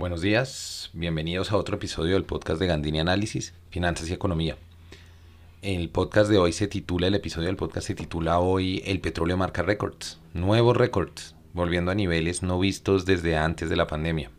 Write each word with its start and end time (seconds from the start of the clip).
Buenos 0.00 0.22
días, 0.22 0.88
bienvenidos 0.94 1.52
a 1.52 1.58
otro 1.58 1.76
episodio 1.76 2.14
del 2.14 2.24
podcast 2.24 2.58
de 2.58 2.66
Gandini 2.66 3.00
Análisis, 3.00 3.52
Finanzas 3.68 4.08
y 4.08 4.14
Economía. 4.14 4.56
El 5.60 5.90
podcast 5.90 6.30
de 6.30 6.38
hoy 6.38 6.54
se 6.54 6.68
titula, 6.68 7.08
el 7.08 7.14
episodio 7.14 7.48
del 7.48 7.58
podcast 7.58 7.88
se 7.88 7.94
titula 7.94 8.38
hoy 8.38 8.82
El 8.86 9.02
petróleo 9.02 9.36
marca 9.36 9.60
récords, 9.60 10.18
nuevos 10.32 10.74
récords, 10.74 11.34
volviendo 11.52 11.90
a 11.90 11.94
niveles 11.94 12.42
no 12.42 12.58
vistos 12.58 13.04
desde 13.04 13.36
antes 13.36 13.68
de 13.68 13.76
la 13.76 13.86
pandemia. 13.88 14.30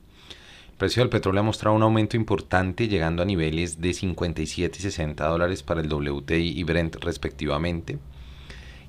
El 0.72 0.78
precio 0.78 1.04
del 1.04 1.12
petróleo 1.12 1.42
ha 1.42 1.44
mostrado 1.44 1.76
un 1.76 1.84
aumento 1.84 2.18
importante, 2.18 2.88
llegando 2.88 3.22
a 3.22 3.28
niveles 3.28 3.80
de 3.80 3.94
57 3.94 4.80
y 4.80 4.82
60 4.82 5.28
dólares 5.28 5.62
para 5.62 5.82
el 5.82 5.94
WTI 5.94 6.60
y 6.60 6.64
Brent 6.64 6.96
respectivamente. 6.96 8.00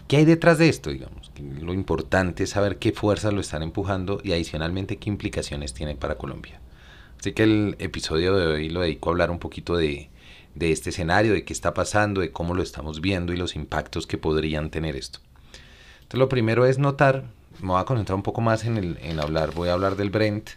¿Qué 0.08 0.18
hay 0.18 0.24
detrás 0.24 0.58
de 0.58 0.68
esto? 0.68 0.90
Digamos, 0.90 1.30
lo 1.60 1.72
importante 1.72 2.44
es 2.44 2.50
saber 2.50 2.78
qué 2.78 2.92
fuerzas 2.92 3.32
lo 3.32 3.40
están 3.40 3.62
empujando 3.62 4.20
y 4.22 4.32
adicionalmente 4.32 4.96
qué 4.96 5.08
implicaciones 5.08 5.72
tiene 5.74 5.94
para 5.94 6.16
Colombia. 6.16 6.60
Así 7.18 7.32
que 7.32 7.44
el 7.44 7.76
episodio 7.78 8.36
de 8.36 8.46
hoy 8.46 8.68
lo 8.68 8.80
dedico 8.80 9.08
a 9.08 9.12
hablar 9.12 9.30
un 9.30 9.38
poquito 9.38 9.76
de, 9.76 10.10
este 10.58 10.90
escenario, 10.90 11.32
de 11.32 11.44
qué 11.44 11.52
está 11.52 11.72
pasando, 11.72 12.20
de 12.20 12.32
cómo 12.32 12.54
lo 12.54 12.62
estamos 12.62 13.00
viendo 13.00 13.32
y 13.32 13.36
los 13.36 13.56
impactos 13.56 14.06
que 14.06 14.18
podrían 14.18 14.70
tener 14.70 14.96
esto. 14.96 15.20
Entonces 16.02 16.18
lo 16.18 16.28
primero 16.28 16.66
es 16.66 16.78
notar, 16.78 17.24
me 17.60 17.68
voy 17.68 17.80
a 17.80 17.84
concentrar 17.84 18.16
un 18.16 18.22
poco 18.22 18.40
más 18.40 18.64
en, 18.64 18.76
el, 18.76 18.98
en 19.02 19.20
hablar, 19.20 19.54
voy 19.54 19.68
a 19.68 19.74
hablar 19.74 19.96
del 19.96 20.10
Brent, 20.10 20.50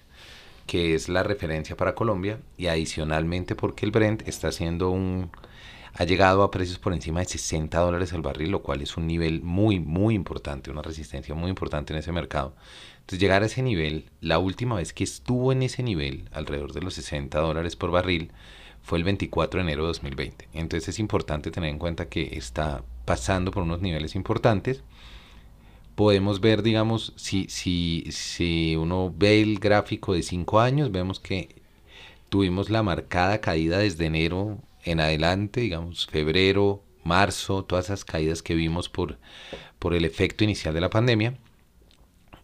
que 0.66 0.96
es 0.96 1.08
la 1.08 1.22
referencia 1.22 1.78
para 1.78 1.94
Colombia, 1.94 2.40
y 2.58 2.68
adicionalmente 2.68 3.56
porque 3.56 3.86
el 3.86 3.92
Brent 3.92 4.28
está 4.28 4.48
haciendo 4.48 4.90
un, 4.90 5.30
ha 5.98 6.04
llegado 6.04 6.44
a 6.44 6.52
precios 6.52 6.78
por 6.78 6.94
encima 6.94 7.22
de 7.22 7.26
60 7.26 7.80
dólares 7.80 8.12
el 8.12 8.22
barril, 8.22 8.52
lo 8.52 8.62
cual 8.62 8.82
es 8.82 8.98
un 8.98 9.08
nivel 9.08 9.42
muy, 9.42 9.80
muy 9.80 10.14
importante, 10.14 10.70
una 10.70 10.82
resistencia 10.82 11.34
muy 11.36 11.50
importante 11.50 11.94
en 11.94 12.00
ese 12.00 12.12
mercado. 12.12 12.54
Entonces 12.96 13.20
llegar 13.20 13.44
a 13.44 13.46
ese 13.46 13.62
nivel, 13.62 14.10
la 14.20 14.38
última 14.38 14.76
vez 14.76 14.92
que 14.92 15.06
estuvo 15.06 15.54
en 15.54 15.64
ese 15.64 15.84
nivel, 15.84 16.28
alrededor 16.34 16.74
de 16.74 16.82
los 16.82 16.96
60 16.96 17.40
dólares 17.40 17.78
por 17.78 17.92
barril, 17.92 18.32
fue 18.82 18.98
el 18.98 19.06
24 19.06 19.58
de 19.58 19.64
enero 19.64 19.84
de 19.84 19.88
2020. 19.88 20.50
Entonces 20.54 20.90
es 20.90 21.00
importante 21.00 21.50
tener 21.50 21.70
en 21.70 21.80
cuenta 21.80 22.10
que 22.10 22.38
está 22.38 22.84
pasando 23.06 23.52
por 23.52 23.64
unos 23.64 23.82
niveles 23.82 24.16
importantes. 24.16 24.84
Podemos 25.96 26.42
ver, 26.42 26.62
digamos, 26.62 27.14
si, 27.16 27.48
si, 27.48 28.04
si 28.12 28.76
uno 28.76 29.14
ve 29.16 29.42
el 29.42 29.60
gráfico 29.60 30.14
de 30.14 30.24
5 30.24 30.60
años, 30.60 30.92
vemos 30.92 31.22
que 31.22 31.56
tuvimos 32.28 32.70
la 32.70 32.84
marcada 32.84 33.40
caída 33.40 33.78
desde 33.78 34.08
enero 34.08 34.60
en 34.86 35.00
adelante, 35.00 35.62
digamos, 35.62 36.08
febrero, 36.08 36.84
marzo, 37.04 37.64
todas 37.64 37.86
esas 37.86 38.06
caídas 38.06 38.42
que 38.42 38.56
vimos 38.56 38.88
por, 38.88 39.18
por 39.80 39.94
el 39.94 40.06
efecto 40.06 40.44
inicial 40.44 40.74
de 40.74 40.82
la 40.82 40.90
pandemia. 40.90 41.38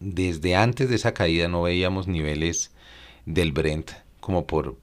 Desde 0.00 0.56
antes 0.56 0.88
de 0.88 0.96
esa 0.96 1.14
caída 1.14 1.48
no 1.48 1.62
veíamos 1.62 2.08
niveles 2.08 2.72
del 3.24 3.52
Brent 3.52 3.92
como 4.20 4.46
por, 4.46 4.76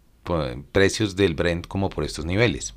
precios 0.71 1.15
del 1.15 1.35
Brent 1.35 1.67
como 1.67 1.89
por 1.89 2.03
estos 2.03 2.25
niveles. 2.25 2.73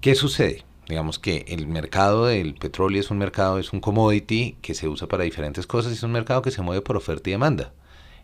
¿Qué 0.00 0.14
sucede? 0.14 0.64
Digamos 0.88 1.18
que 1.18 1.44
el 1.48 1.66
mercado 1.66 2.26
del 2.26 2.54
petróleo 2.54 3.00
es 3.00 3.10
un 3.10 3.18
mercado, 3.18 3.58
es 3.58 3.72
un 3.72 3.80
commodity 3.80 4.56
que 4.62 4.74
se 4.74 4.88
usa 4.88 5.06
para 5.06 5.24
diferentes 5.24 5.66
cosas 5.66 5.92
es 5.92 6.02
un 6.02 6.12
mercado 6.12 6.40
que 6.40 6.50
se 6.50 6.62
mueve 6.62 6.82
por 6.82 6.96
oferta 6.96 7.28
y 7.28 7.32
demanda. 7.32 7.72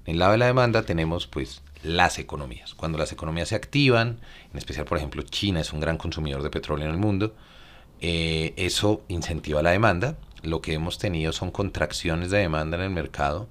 En 0.06 0.14
el 0.14 0.18
lado 0.20 0.32
de 0.32 0.38
la 0.38 0.46
demanda 0.46 0.84
tenemos 0.84 1.26
pues 1.26 1.62
las 1.84 2.18
economías. 2.18 2.74
Cuando 2.74 2.98
las 2.98 3.12
economías 3.12 3.48
se 3.48 3.54
activan, 3.54 4.20
en 4.50 4.58
especial 4.58 4.86
por 4.86 4.98
ejemplo 4.98 5.22
China 5.22 5.60
es 5.60 5.72
un 5.72 5.80
gran 5.80 5.98
consumidor 5.98 6.42
de 6.42 6.50
petróleo 6.50 6.86
en 6.86 6.92
el 6.92 6.98
mundo, 6.98 7.34
eh, 8.00 8.52
eso 8.56 9.04
incentiva 9.08 9.62
la 9.62 9.70
demanda. 9.70 10.16
Lo 10.42 10.60
que 10.60 10.74
hemos 10.74 10.98
tenido 10.98 11.32
son 11.32 11.50
contracciones 11.50 12.30
de 12.30 12.38
demanda 12.38 12.76
en 12.76 12.82
el 12.82 12.90
mercado 12.90 13.48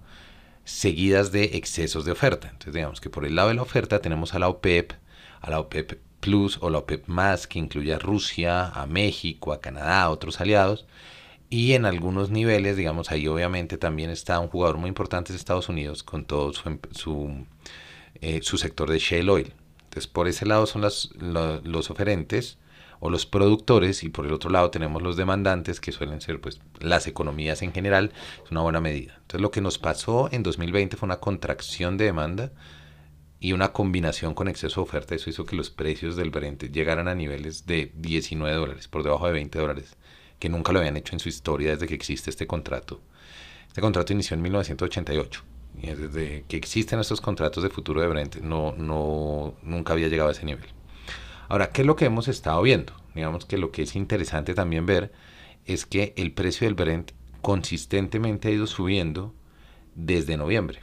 seguidas 0.65 1.31
de 1.31 1.43
excesos 1.57 2.05
de 2.05 2.11
oferta. 2.11 2.47
Entonces 2.47 2.73
digamos 2.73 3.01
que 3.01 3.09
por 3.09 3.25
el 3.25 3.35
lado 3.35 3.49
de 3.49 3.55
la 3.55 3.61
oferta 3.61 3.99
tenemos 3.99 4.33
a 4.33 4.39
la 4.39 4.47
OPEP, 4.49 4.93
a 5.41 5.49
la 5.49 5.59
OPEP 5.59 5.99
Plus 6.19 6.57
o 6.61 6.69
la 6.69 6.77
OPEP 6.79 7.07
más, 7.07 7.47
que 7.47 7.59
incluye 7.59 7.93
a 7.93 7.99
Rusia, 7.99 8.67
a 8.67 8.85
México, 8.85 9.51
a 9.51 9.59
Canadá, 9.59 10.03
a 10.03 10.09
otros 10.09 10.39
aliados, 10.39 10.85
y 11.49 11.73
en 11.73 11.85
algunos 11.85 12.29
niveles, 12.29 12.77
digamos, 12.77 13.11
ahí 13.11 13.27
obviamente 13.27 13.77
también 13.77 14.09
está 14.09 14.39
un 14.39 14.47
jugador 14.47 14.77
muy 14.77 14.87
importante 14.87 15.33
de 15.33 15.37
Estados 15.37 15.67
Unidos 15.69 16.01
con 16.01 16.25
todo 16.25 16.53
su, 16.53 16.69
em, 16.69 16.79
su, 16.91 17.45
eh, 18.23 18.39
su 18.41 18.57
sector 18.57 18.89
de 18.89 18.99
shale 18.99 19.29
oil. 19.29 19.53
Entonces, 19.83 20.07
por 20.07 20.27
ese 20.27 20.45
lado 20.45 20.65
son 20.65 20.81
los 20.81 21.91
oferentes 21.91 22.57
o 22.99 23.09
los 23.09 23.25
productores 23.25 24.03
y 24.03 24.09
por 24.09 24.25
el 24.25 24.33
otro 24.33 24.49
lado 24.49 24.71
tenemos 24.71 25.01
los 25.01 25.17
demandantes 25.17 25.79
que 25.79 25.91
suelen 25.91 26.21
ser 26.21 26.39
pues 26.39 26.61
las 26.79 27.05
economías 27.05 27.61
en 27.61 27.73
general, 27.73 28.11
es 28.43 28.49
una 28.49 28.61
buena 28.61 28.79
medida. 28.79 29.15
Entonces, 29.15 29.41
lo 29.41 29.51
que 29.51 29.61
nos 29.61 29.77
pasó 29.77 30.29
en 30.31 30.41
2020 30.41 30.97
fue 30.97 31.05
una 31.05 31.19
contracción 31.19 31.97
de 31.97 32.05
demanda 32.05 32.51
y 33.39 33.51
una 33.51 33.73
combinación 33.73 34.33
con 34.33 34.47
exceso 34.47 34.79
de 34.79 34.83
oferta, 34.83 35.15
eso 35.15 35.29
hizo 35.29 35.45
que 35.45 35.57
los 35.57 35.69
precios 35.69 36.15
del 36.15 36.31
Brent 36.31 36.63
llegaran 36.71 37.09
a 37.09 37.15
niveles 37.15 37.65
de 37.65 37.91
19 37.95 38.55
dólares, 38.55 38.87
por 38.87 39.03
debajo 39.03 39.27
de 39.27 39.33
20 39.33 39.59
dólares 39.59 39.97
que 40.39 40.49
nunca 40.49 40.73
lo 40.73 40.79
habían 40.79 40.97
hecho 40.97 41.15
en 41.15 41.19
su 41.19 41.29
historia 41.29 41.71
desde 41.71 41.87
que 41.87 41.95
existe 41.95 42.29
este 42.29 42.47
contrato. 42.47 43.01
Este 43.67 43.79
contrato 43.79 44.11
inició 44.11 44.35
en 44.35 44.41
1988 44.41 45.41
y 45.41 45.52
desde 45.81 46.45
que 46.47 46.57
existen 46.57 46.99
estos 46.99 47.21
contratos 47.21 47.63
de 47.63 47.69
futuro 47.69 48.01
de 48.01 48.07
Brent 48.07 48.37
no, 48.37 48.73
no, 48.77 49.55
nunca 49.63 49.93
había 49.93 50.07
llegado 50.07 50.29
a 50.29 50.31
ese 50.31 50.45
nivel. 50.45 50.65
Ahora, 51.49 51.71
¿qué 51.71 51.81
es 51.81 51.87
lo 51.87 51.95
que 51.95 52.05
hemos 52.05 52.27
estado 52.27 52.61
viendo? 52.61 52.93
Digamos 53.13 53.45
que 53.45 53.57
lo 53.57 53.71
que 53.71 53.83
es 53.83 53.95
interesante 53.95 54.53
también 54.53 54.85
ver 54.85 55.11
es 55.65 55.85
que 55.85 56.13
el 56.17 56.31
precio 56.31 56.67
del 56.67 56.75
Brent 56.75 57.11
consistentemente 57.41 58.47
ha 58.47 58.51
ido 58.51 58.67
subiendo 58.67 59.33
desde 59.95 60.37
noviembre. 60.37 60.79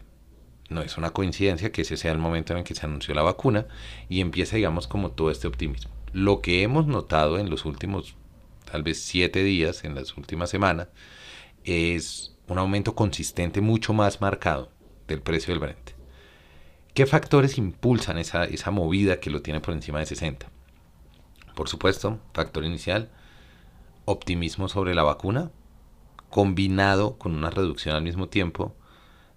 No 0.68 0.82
es 0.82 0.98
una 0.98 1.10
coincidencia 1.10 1.72
que 1.72 1.82
ese 1.82 1.96
sea 1.96 2.12
el 2.12 2.18
momento 2.18 2.52
en 2.52 2.60
el 2.60 2.64
que 2.64 2.74
se 2.74 2.86
anunció 2.86 3.14
la 3.14 3.22
vacuna 3.22 3.66
y 4.08 4.20
empieza, 4.20 4.56
digamos, 4.56 4.86
como 4.86 5.10
todo 5.10 5.30
este 5.30 5.48
optimismo. 5.48 5.92
Lo 6.12 6.40
que 6.40 6.62
hemos 6.62 6.86
notado 6.86 7.38
en 7.38 7.50
los 7.50 7.64
últimos 7.64 8.14
tal 8.70 8.82
vez 8.82 9.00
siete 9.00 9.42
días 9.42 9.84
en 9.84 9.94
las 9.94 10.16
últimas 10.16 10.50
semanas, 10.50 10.88
es 11.64 12.36
un 12.46 12.58
aumento 12.58 12.94
consistente 12.94 13.60
mucho 13.60 13.92
más 13.92 14.20
marcado 14.20 14.70
del 15.10 15.22
precio 15.22 15.52
del 15.52 15.60
Brent. 15.60 15.90
¿Qué 16.94 17.06
factores 17.06 17.58
impulsan 17.58 18.18
esa, 18.18 18.44
esa 18.44 18.70
movida 18.70 19.20
que 19.20 19.30
lo 19.30 19.42
tiene 19.42 19.60
por 19.60 19.74
encima 19.74 20.00
de 20.00 20.06
60? 20.06 20.50
Por 21.54 21.68
supuesto, 21.68 22.18
factor 22.32 22.64
inicial, 22.64 23.10
optimismo 24.04 24.68
sobre 24.68 24.94
la 24.94 25.02
vacuna, 25.02 25.50
combinado 26.30 27.18
con 27.18 27.34
una 27.34 27.50
reducción 27.50 27.94
al 27.94 28.02
mismo 28.02 28.28
tiempo 28.28 28.74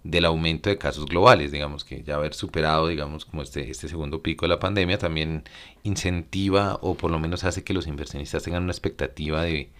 del 0.04 0.26
aumento 0.26 0.68
de 0.68 0.78
casos 0.78 1.06
globales, 1.06 1.50
digamos 1.50 1.84
que 1.84 2.02
ya 2.02 2.16
haber 2.16 2.34
superado, 2.34 2.88
digamos, 2.88 3.24
como 3.24 3.42
este, 3.42 3.70
este 3.70 3.88
segundo 3.88 4.22
pico 4.22 4.44
de 4.44 4.50
la 4.50 4.60
pandemia 4.60 4.98
también 4.98 5.44
incentiva 5.82 6.78
o 6.82 6.94
por 6.94 7.10
lo 7.10 7.18
menos 7.18 7.44
hace 7.44 7.64
que 7.64 7.72
los 7.72 7.86
inversionistas 7.86 8.42
tengan 8.42 8.64
una 8.64 8.72
expectativa 8.72 9.42
de 9.42 9.70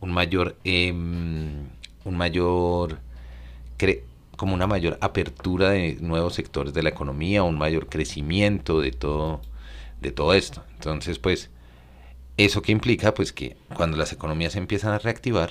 un 0.00 0.12
mayor, 0.12 0.56
em, 0.64 1.68
un 2.04 2.16
mayor, 2.16 3.00
como 4.36 4.54
una 4.54 4.66
mayor 4.66 4.98
apertura 5.00 5.70
de 5.70 5.96
nuevos 6.00 6.34
sectores 6.34 6.74
de 6.74 6.82
la 6.82 6.90
economía, 6.90 7.42
un 7.42 7.58
mayor 7.58 7.88
crecimiento 7.88 8.80
de 8.80 8.92
todo, 8.92 9.40
de 10.00 10.12
todo 10.12 10.34
esto. 10.34 10.64
Entonces, 10.74 11.18
pues, 11.18 11.50
eso 12.36 12.62
que 12.62 12.72
implica, 12.72 13.14
pues, 13.14 13.32
que 13.32 13.56
cuando 13.74 13.96
las 13.96 14.12
economías 14.12 14.56
empiezan 14.56 14.92
a 14.92 14.98
reactivar, 14.98 15.50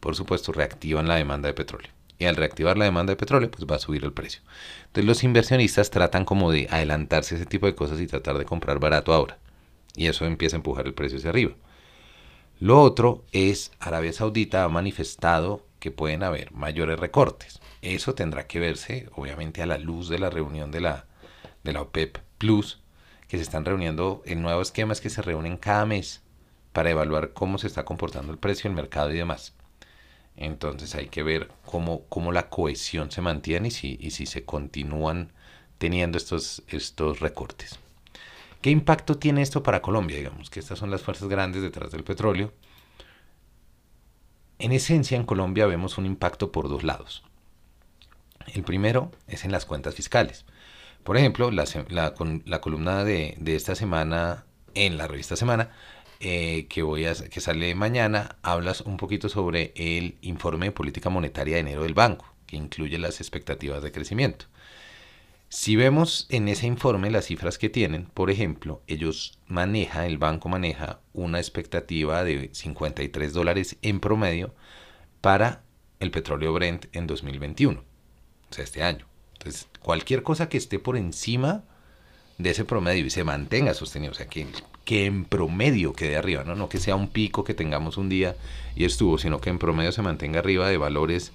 por 0.00 0.16
supuesto, 0.16 0.52
reactivan 0.52 1.08
la 1.08 1.16
demanda 1.16 1.48
de 1.48 1.54
petróleo 1.54 1.90
y 2.20 2.26
al 2.26 2.36
reactivar 2.36 2.76
la 2.76 2.84
demanda 2.84 3.12
de 3.12 3.16
petróleo, 3.16 3.50
pues 3.50 3.66
va 3.66 3.76
a 3.76 3.80
subir 3.80 4.04
el 4.04 4.12
precio. 4.12 4.42
Entonces 4.86 5.06
los 5.06 5.24
inversionistas 5.24 5.90
tratan 5.90 6.26
como 6.26 6.52
de 6.52 6.68
adelantarse 6.70 7.34
a 7.34 7.38
ese 7.38 7.46
tipo 7.46 7.64
de 7.66 7.74
cosas 7.74 7.98
y 7.98 8.06
tratar 8.06 8.36
de 8.36 8.44
comprar 8.44 8.78
barato 8.78 9.14
ahora. 9.14 9.38
Y 9.96 10.06
eso 10.06 10.26
empieza 10.26 10.54
a 10.54 10.58
empujar 10.58 10.86
el 10.86 10.92
precio 10.92 11.18
hacia 11.18 11.30
arriba. 11.30 11.54
Lo 12.60 12.82
otro 12.82 13.24
es 13.32 13.72
Arabia 13.80 14.12
Saudita 14.12 14.64
ha 14.64 14.68
manifestado 14.68 15.64
que 15.78 15.90
pueden 15.90 16.22
haber 16.22 16.52
mayores 16.52 17.00
recortes. 17.00 17.58
Eso 17.82 18.14
tendrá 18.14 18.46
que 18.46 18.60
verse, 18.60 19.08
obviamente, 19.14 19.62
a 19.62 19.66
la 19.66 19.78
luz 19.78 20.08
de 20.08 20.18
la 20.18 20.30
reunión 20.30 20.70
de 20.70 20.80
la, 20.80 21.06
de 21.64 21.72
la 21.72 21.82
OPEP 21.82 22.18
Plus, 22.38 22.82
que 23.26 23.36
se 23.36 23.42
están 23.42 23.64
reuniendo 23.64 24.22
en 24.26 24.42
nuevos 24.42 24.68
esquemas 24.68 25.00
que 25.00 25.10
se 25.10 25.22
reúnen 25.22 25.56
cada 25.56 25.86
mes 25.86 26.22
para 26.72 26.90
evaluar 26.90 27.32
cómo 27.32 27.58
se 27.58 27.66
está 27.66 27.84
comportando 27.84 28.32
el 28.32 28.38
precio, 28.38 28.68
el 28.68 28.76
mercado 28.76 29.12
y 29.12 29.16
demás. 29.16 29.54
Entonces 30.36 30.94
hay 30.94 31.08
que 31.08 31.22
ver 31.22 31.50
cómo, 31.64 32.04
cómo 32.08 32.32
la 32.32 32.48
cohesión 32.48 33.10
se 33.10 33.20
mantiene 33.20 33.68
y 33.68 33.70
si, 33.70 33.98
y 34.00 34.10
si 34.10 34.26
se 34.26 34.44
continúan 34.44 35.32
teniendo 35.78 36.18
estos, 36.18 36.62
estos 36.68 37.20
recortes. 37.20 37.78
¿Qué 38.60 38.70
impacto 38.70 39.16
tiene 39.16 39.42
esto 39.42 39.62
para 39.62 39.80
Colombia? 39.80 40.18
Digamos 40.18 40.50
que 40.50 40.60
estas 40.60 40.78
son 40.78 40.90
las 40.90 41.02
fuerzas 41.02 41.28
grandes 41.28 41.62
detrás 41.62 41.90
del 41.90 42.04
petróleo. 42.04 42.52
En 44.58 44.72
esencia, 44.72 45.16
en 45.16 45.24
Colombia 45.24 45.66
vemos 45.66 45.96
un 45.96 46.04
impacto 46.04 46.52
por 46.52 46.68
dos 46.68 46.84
lados. 46.84 47.22
El 48.46 48.62
primero 48.62 49.10
es 49.28 49.44
en 49.44 49.52
las 49.52 49.66
cuentas 49.66 49.94
fiscales. 49.94 50.44
Por 51.04 51.16
ejemplo, 51.16 51.50
la, 51.50 52.14
columna 52.60 53.04
de, 53.04 53.36
esta 53.46 53.74
semana 53.74 54.44
en 54.74 54.98
la 54.98 55.06
revista 55.06 55.36
Semana 55.36 55.70
eh, 56.20 56.66
que, 56.68 56.82
voy 56.82 57.06
a, 57.06 57.14
que 57.14 57.40
sale 57.40 57.74
mañana, 57.74 58.36
hablas 58.42 58.82
un 58.82 58.96
poquito 58.96 59.28
sobre 59.28 59.72
el 59.76 60.18
informe 60.20 60.66
de 60.66 60.72
política 60.72 61.08
monetaria 61.08 61.54
de 61.54 61.60
enero 61.60 61.82
del 61.82 61.94
banco, 61.94 62.26
que 62.46 62.56
incluye 62.56 62.98
las 62.98 63.20
expectativas 63.20 63.82
de 63.82 63.92
crecimiento. 63.92 64.46
Si 65.48 65.74
vemos 65.74 66.26
en 66.28 66.46
ese 66.46 66.66
informe 66.68 67.10
las 67.10 67.24
cifras 67.24 67.58
que 67.58 67.68
tienen, 67.68 68.06
por 68.06 68.30
ejemplo, 68.30 68.82
ellos 68.86 69.40
maneja, 69.46 70.06
el 70.06 70.16
banco 70.16 70.48
maneja 70.48 71.00
una 71.12 71.40
expectativa 71.40 72.22
de 72.22 72.50
53 72.52 73.32
dólares 73.32 73.76
en 73.82 73.98
promedio 73.98 74.54
para 75.20 75.64
el 75.98 76.12
petróleo 76.12 76.52
Brent 76.52 76.86
en 76.92 77.08
2021, 77.08 77.82
o 78.50 78.54
sea, 78.54 78.64
este 78.64 78.82
año. 78.82 79.06
Entonces, 79.34 79.68
cualquier 79.80 80.22
cosa 80.22 80.48
que 80.48 80.58
esté 80.58 80.78
por 80.78 80.96
encima 80.96 81.62
de 82.38 82.50
ese 82.50 82.64
promedio 82.64 83.06
y 83.06 83.10
se 83.10 83.24
mantenga 83.24 83.74
sostenido, 83.74 84.12
o 84.12 84.14
sea, 84.14 84.26
que, 84.26 84.46
que 84.84 85.06
en 85.06 85.24
promedio 85.24 85.92
quede 85.92 86.16
arriba, 86.16 86.44
¿no? 86.44 86.54
no 86.54 86.68
que 86.68 86.78
sea 86.78 86.96
un 86.96 87.08
pico 87.08 87.44
que 87.44 87.54
tengamos 87.54 87.96
un 87.96 88.08
día 88.08 88.36
y 88.74 88.84
estuvo, 88.84 89.18
sino 89.18 89.40
que 89.40 89.50
en 89.50 89.58
promedio 89.58 89.92
se 89.92 90.02
mantenga 90.02 90.40
arriba 90.40 90.68
de 90.68 90.76
valores 90.76 91.32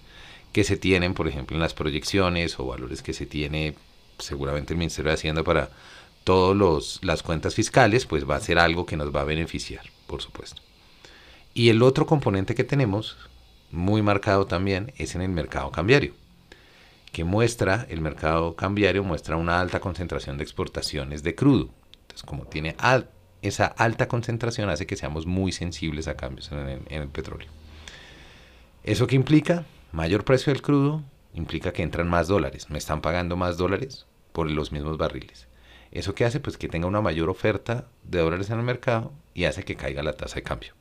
que 0.52 0.64
se 0.64 0.78
tienen, 0.78 1.14
por 1.14 1.28
ejemplo, 1.28 1.56
en 1.56 1.62
las 1.62 1.74
proyecciones 1.74 2.60
o 2.60 2.66
valores 2.66 3.02
que 3.02 3.14
se 3.14 3.26
tiene 3.26 3.76
seguramente 4.20 4.74
el 4.74 4.78
Ministerio 4.78 5.10
de 5.10 5.16
Hacienda 5.16 5.44
para 5.44 5.70
todas 6.24 7.00
las 7.04 7.24
cuentas 7.24 7.54
fiscales, 7.54 8.06
pues 8.06 8.28
va 8.28 8.36
a 8.36 8.40
ser 8.40 8.58
algo 8.58 8.86
que 8.86 8.98
nos 8.98 9.14
va 9.14 9.22
a 9.22 9.26
beneficiar, 9.26 9.84
por 10.08 10.22
supuesto. 10.22 10.62
Y 11.54 11.70
el 11.70 11.84
otro 11.84 12.06
componente 12.06 12.56
que 12.56 12.64
tenemos, 12.64 13.18
muy 13.72 14.02
marcado 14.02 14.48
también, 14.48 14.94
es 14.98 15.16
en 15.16 15.22
el 15.22 15.30
mercado 15.30 15.72
cambiario 15.72 16.14
que 17.16 17.24
muestra, 17.24 17.88
el 17.88 18.02
mercado 18.02 18.58
cambiario 18.58 19.02
muestra 19.02 19.38
una 19.38 19.62
alta 19.62 19.80
concentración 19.80 20.38
de 20.38 20.44
exportaciones 20.44 21.24
de 21.24 21.34
crudo. 21.34 21.70
Entonces, 22.02 22.24
como 22.24 22.44
tiene 22.44 22.76
esa 23.42 23.68
alta 23.68 24.10
concentración, 24.10 24.70
hace 24.70 24.86
que 24.86 24.98
seamos 24.98 25.26
muy 25.26 25.54
sensibles 25.54 26.10
a 26.10 26.18
cambios 26.18 26.52
en 26.52 26.60
el, 26.60 26.82
en 26.90 27.04
el 27.04 27.08
petróleo. 27.08 27.48
¿Eso 28.84 29.08
qué 29.08 29.16
implica? 29.16 29.64
Mayor 29.94 30.26
precio 30.26 30.52
del 30.52 30.62
crudo 30.62 31.04
implica 31.34 31.72
que 31.72 31.84
entran 31.84 32.10
más 32.10 32.28
dólares. 32.28 32.70
Me 32.70 32.78
están 32.78 33.00
pagando 33.00 33.38
más 33.38 33.56
dólares 33.56 34.08
por 34.34 34.52
los 34.52 34.74
mismos 34.74 34.98
barriles. 34.98 35.48
¿Eso 35.92 36.16
qué 36.16 36.26
hace? 36.26 36.42
Pues 36.42 36.58
que 36.58 36.68
tenga 36.68 36.88
una 36.88 37.00
mayor 37.00 37.30
oferta 37.30 37.88
de 38.04 38.20
dólares 38.20 38.50
en 38.50 38.60
el 38.60 38.66
mercado 38.66 39.14
y 39.34 39.46
hace 39.46 39.64
que 39.64 39.78
caiga 39.78 40.04
la 40.04 40.18
tasa 40.18 40.36
de 40.36 40.44
cambio. 40.44 40.74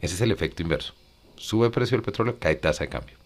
Ese 0.00 0.14
es 0.14 0.22
el 0.22 0.32
efecto 0.32 0.62
inverso. 0.62 0.94
Sube 1.36 1.66
el 1.66 1.72
precio 1.72 1.98
del 1.98 2.02
petróleo, 2.02 2.38
cae 2.38 2.54
tasa 2.54 2.84
de 2.84 2.88
cambio. 2.88 3.18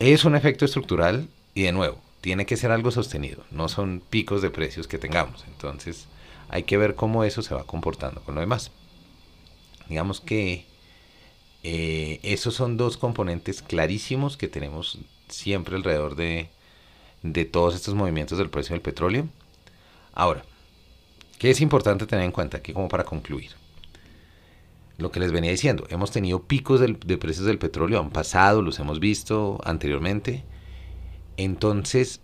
Es 0.00 0.24
un 0.24 0.34
efecto 0.34 0.64
estructural 0.64 1.28
y 1.54 1.64
de 1.64 1.72
nuevo, 1.72 2.00
tiene 2.22 2.46
que 2.46 2.56
ser 2.56 2.70
algo 2.70 2.90
sostenido, 2.90 3.44
no 3.50 3.68
son 3.68 4.02
picos 4.08 4.40
de 4.40 4.48
precios 4.48 4.88
que 4.88 4.96
tengamos. 4.96 5.44
Entonces 5.46 6.06
hay 6.48 6.62
que 6.62 6.78
ver 6.78 6.94
cómo 6.94 7.22
eso 7.22 7.42
se 7.42 7.54
va 7.54 7.64
comportando 7.64 8.22
con 8.22 8.34
lo 8.34 8.40
demás. 8.40 8.70
Digamos 9.90 10.22
que 10.22 10.64
eh, 11.62 12.18
esos 12.22 12.54
son 12.54 12.78
dos 12.78 12.96
componentes 12.96 13.60
clarísimos 13.60 14.38
que 14.38 14.48
tenemos 14.48 14.98
siempre 15.28 15.76
alrededor 15.76 16.16
de, 16.16 16.48
de 17.22 17.44
todos 17.44 17.74
estos 17.74 17.94
movimientos 17.94 18.38
del 18.38 18.48
precio 18.48 18.72
del 18.72 18.80
petróleo. 18.80 19.28
Ahora, 20.14 20.46
¿qué 21.38 21.50
es 21.50 21.60
importante 21.60 22.06
tener 22.06 22.24
en 22.24 22.32
cuenta 22.32 22.56
aquí 22.56 22.72
como 22.72 22.88
para 22.88 23.04
concluir? 23.04 23.50
Lo 25.00 25.10
que 25.10 25.20
les 25.20 25.32
venía 25.32 25.50
diciendo, 25.50 25.86
hemos 25.90 26.10
tenido 26.10 26.42
picos 26.42 26.80
de 26.80 27.18
precios 27.18 27.46
del 27.46 27.58
petróleo, 27.58 28.00
han 28.00 28.10
pasado, 28.10 28.62
los 28.62 28.78
hemos 28.78 29.00
visto 29.00 29.58
anteriormente. 29.64 30.44
Entonces, 31.36 32.20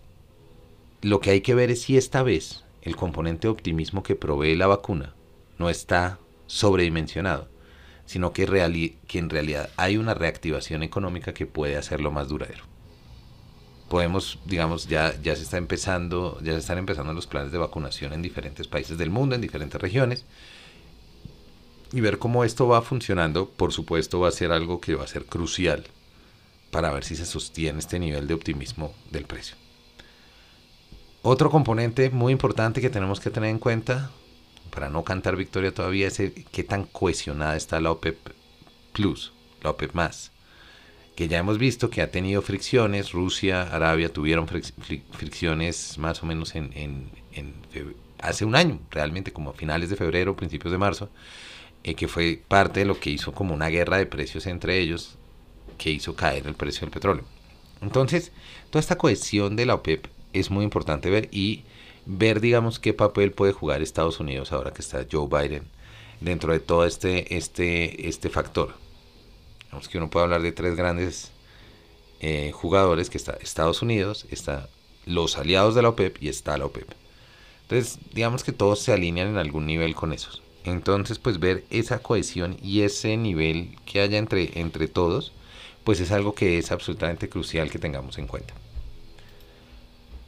lo 1.02 1.20
que 1.20 1.30
hay 1.30 1.40
que 1.40 1.54
ver 1.54 1.70
es 1.70 1.82
si 1.82 1.96
esta 1.96 2.22
vez 2.22 2.64
el 2.82 2.96
componente 2.96 3.46
de 3.46 3.52
optimismo 3.52 4.02
que 4.02 4.14
provee 4.14 4.54
la 4.54 4.66
vacuna 4.66 5.14
no 5.58 5.70
está 5.70 6.18
sobredimensionado, 6.46 7.48
sino 8.04 8.32
que, 8.32 8.46
que 9.08 9.18
en 9.18 9.30
realidad 9.30 9.70
hay 9.76 9.96
una 9.96 10.14
reactivación 10.14 10.82
económica 10.82 11.34
que 11.34 11.46
puede 11.46 11.76
hacerlo 11.76 12.10
más 12.10 12.28
duradero. 12.28 12.64
Podemos, 13.88 14.40
digamos, 14.44 14.88
ya, 14.88 15.14
ya 15.22 15.34
se 15.36 15.42
está 15.42 15.58
empezando, 15.58 16.38
ya 16.42 16.52
se 16.52 16.58
están 16.58 16.78
empezando 16.78 17.12
los 17.12 17.26
planes 17.26 17.52
de 17.52 17.58
vacunación 17.58 18.12
en 18.12 18.22
diferentes 18.22 18.66
países 18.66 18.98
del 18.98 19.10
mundo, 19.10 19.34
en 19.34 19.40
diferentes 19.40 19.80
regiones 19.80 20.26
y 21.96 22.02
ver 22.02 22.18
cómo 22.18 22.44
esto 22.44 22.68
va 22.68 22.82
funcionando, 22.82 23.48
por 23.48 23.72
supuesto, 23.72 24.20
va 24.20 24.28
a 24.28 24.30
ser 24.32 24.52
algo 24.52 24.82
que 24.82 24.94
va 24.94 25.04
a 25.04 25.06
ser 25.06 25.24
crucial 25.24 25.86
para 26.70 26.92
ver 26.92 27.04
si 27.04 27.16
se 27.16 27.24
sostiene 27.24 27.78
este 27.78 27.98
nivel 27.98 28.26
de 28.26 28.34
optimismo 28.34 28.92
del 29.10 29.24
precio. 29.24 29.56
Otro 31.22 31.50
componente 31.50 32.10
muy 32.10 32.34
importante 32.34 32.82
que 32.82 32.90
tenemos 32.90 33.18
que 33.18 33.30
tener 33.30 33.48
en 33.48 33.58
cuenta, 33.58 34.10
para 34.68 34.90
no 34.90 35.04
cantar 35.04 35.36
victoria 35.36 35.72
todavía, 35.72 36.08
es 36.08 36.20
qué 36.52 36.64
tan 36.64 36.84
cohesionada 36.84 37.56
está 37.56 37.80
la 37.80 37.92
OPEP 37.92 38.18
Plus, 38.92 39.32
la 39.62 39.70
OPEP 39.70 39.94
más, 39.94 40.32
que 41.14 41.28
ya 41.28 41.38
hemos 41.38 41.56
visto 41.56 41.88
que 41.88 42.02
ha 42.02 42.10
tenido 42.10 42.42
fricciones, 42.42 43.12
Rusia, 43.12 43.62
Arabia 43.62 44.12
tuvieron 44.12 44.46
fricciones 44.46 45.96
más 45.96 46.22
o 46.22 46.26
menos 46.26 46.54
en, 46.54 46.72
en 46.74 47.54
hace 48.18 48.44
un 48.44 48.54
año, 48.54 48.80
realmente 48.90 49.32
como 49.32 49.48
a 49.48 49.54
finales 49.54 49.88
de 49.88 49.96
febrero, 49.96 50.36
principios 50.36 50.72
de 50.72 50.78
marzo, 50.78 51.08
eh, 51.86 51.94
que 51.94 52.08
fue 52.08 52.42
parte 52.48 52.80
de 52.80 52.86
lo 52.86 52.98
que 52.98 53.10
hizo 53.10 53.32
como 53.32 53.54
una 53.54 53.68
guerra 53.68 53.96
de 53.96 54.06
precios 54.06 54.46
entre 54.46 54.80
ellos, 54.80 55.16
que 55.78 55.90
hizo 55.90 56.16
caer 56.16 56.48
el 56.48 56.56
precio 56.56 56.80
del 56.80 56.90
petróleo. 56.90 57.24
Entonces, 57.80 58.32
toda 58.70 58.80
esta 58.80 58.98
cohesión 58.98 59.54
de 59.54 59.66
la 59.66 59.74
OPEP 59.74 60.06
es 60.32 60.50
muy 60.50 60.64
importante 60.64 61.10
ver 61.10 61.28
y 61.30 61.62
ver, 62.04 62.40
digamos, 62.40 62.80
qué 62.80 62.92
papel 62.92 63.30
puede 63.30 63.52
jugar 63.52 63.82
Estados 63.82 64.18
Unidos 64.18 64.50
ahora 64.50 64.72
que 64.72 64.82
está 64.82 65.06
Joe 65.10 65.28
Biden 65.28 65.62
dentro 66.20 66.52
de 66.52 66.58
todo 66.58 66.84
este, 66.84 67.36
este, 67.36 68.08
este 68.08 68.30
factor. 68.30 68.74
Digamos 69.66 69.88
que 69.88 69.98
uno 69.98 70.10
puede 70.10 70.24
hablar 70.24 70.42
de 70.42 70.50
tres 70.50 70.74
grandes 70.74 71.30
eh, 72.18 72.50
jugadores, 72.52 73.10
que 73.10 73.18
está 73.18 73.38
Estados 73.40 73.80
Unidos, 73.80 74.26
está 74.32 74.68
los 75.04 75.38
aliados 75.38 75.76
de 75.76 75.82
la 75.82 75.90
OPEP 75.90 76.20
y 76.20 76.28
está 76.30 76.58
la 76.58 76.64
OPEP. 76.64 76.88
Entonces, 77.62 78.00
digamos 78.12 78.42
que 78.42 78.50
todos 78.50 78.80
se 78.80 78.92
alinean 78.92 79.28
en 79.28 79.36
algún 79.36 79.66
nivel 79.66 79.94
con 79.94 80.12
esos. 80.12 80.42
Entonces, 80.66 81.20
pues 81.20 81.38
ver 81.38 81.64
esa 81.70 82.00
cohesión 82.00 82.56
y 82.60 82.82
ese 82.82 83.16
nivel 83.16 83.76
que 83.86 84.00
haya 84.00 84.18
entre, 84.18 84.58
entre 84.58 84.88
todos, 84.88 85.32
pues 85.84 86.00
es 86.00 86.10
algo 86.10 86.34
que 86.34 86.58
es 86.58 86.72
absolutamente 86.72 87.28
crucial 87.28 87.70
que 87.70 87.78
tengamos 87.78 88.18
en 88.18 88.26
cuenta. 88.26 88.52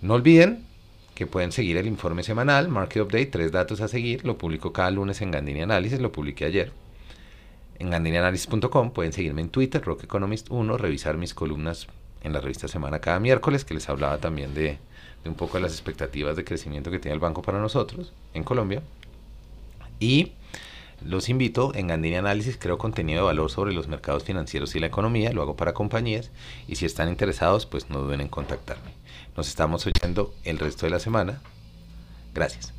No 0.00 0.14
olviden 0.14 0.64
que 1.16 1.26
pueden 1.26 1.50
seguir 1.50 1.76
el 1.76 1.88
informe 1.88 2.22
semanal, 2.22 2.68
Market 2.68 3.02
Update, 3.02 3.26
tres 3.26 3.50
datos 3.50 3.80
a 3.80 3.88
seguir, 3.88 4.24
lo 4.24 4.38
publico 4.38 4.72
cada 4.72 4.92
lunes 4.92 5.20
en 5.22 5.32
Gandini 5.32 5.62
Análisis, 5.62 5.98
lo 5.98 6.12
publiqué 6.12 6.44
ayer. 6.44 6.70
En 7.80 7.90
gandinianalysis.com 7.90 8.92
pueden 8.92 9.12
seguirme 9.12 9.40
en 9.40 9.48
Twitter, 9.48 9.82
Rock 9.82 10.04
Economist 10.04 10.46
1, 10.50 10.78
revisar 10.78 11.16
mis 11.16 11.34
columnas 11.34 11.88
en 12.22 12.32
la 12.32 12.40
revista 12.40 12.68
Semana 12.68 13.00
cada 13.00 13.18
miércoles, 13.18 13.64
que 13.64 13.74
les 13.74 13.88
hablaba 13.88 14.18
también 14.18 14.54
de, 14.54 14.78
de 15.24 15.30
un 15.30 15.34
poco 15.34 15.56
de 15.56 15.62
las 15.62 15.72
expectativas 15.72 16.36
de 16.36 16.44
crecimiento 16.44 16.92
que 16.92 17.00
tiene 17.00 17.14
el 17.14 17.20
banco 17.20 17.42
para 17.42 17.58
nosotros 17.60 18.12
en 18.34 18.44
Colombia. 18.44 18.82
Y 20.00 20.32
los 21.04 21.28
invito, 21.28 21.74
en 21.74 21.86
Gandini 21.86 22.16
Análisis 22.16 22.56
creo 22.58 22.78
contenido 22.78 23.20
de 23.20 23.26
valor 23.26 23.50
sobre 23.50 23.72
los 23.72 23.88
mercados 23.88 24.24
financieros 24.24 24.74
y 24.74 24.80
la 24.80 24.88
economía, 24.88 25.32
lo 25.32 25.42
hago 25.42 25.56
para 25.56 25.74
compañías 25.74 26.30
y 26.66 26.76
si 26.76 26.86
están 26.86 27.08
interesados 27.08 27.66
pues 27.66 27.88
no 27.88 28.00
duden 28.00 28.20
en 28.20 28.28
contactarme. 28.28 28.90
Nos 29.36 29.48
estamos 29.48 29.86
oyendo 29.86 30.34
el 30.44 30.58
resto 30.58 30.86
de 30.86 30.90
la 30.90 30.98
semana. 30.98 31.40
Gracias. 32.34 32.77